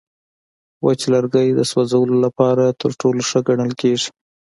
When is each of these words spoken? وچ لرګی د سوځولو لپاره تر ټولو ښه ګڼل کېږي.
وچ 0.85 1.01
لرګی 1.13 1.47
د 1.53 1.59
سوځولو 1.71 2.15
لپاره 2.25 2.63
تر 2.81 2.91
ټولو 2.99 3.21
ښه 3.29 3.39
ګڼل 3.47 3.71
کېږي. 3.81 4.09